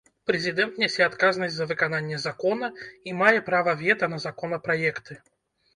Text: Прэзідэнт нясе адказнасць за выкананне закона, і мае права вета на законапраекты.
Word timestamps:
Прэзідэнт 0.27 0.79
нясе 0.83 1.03
адказнасць 1.09 1.53
за 1.57 1.67
выкананне 1.73 2.17
закона, 2.25 2.73
і 3.11 3.15
мае 3.21 3.37
права 3.53 3.79
вета 3.85 4.05
на 4.15 4.21
законапраекты. 4.27 5.13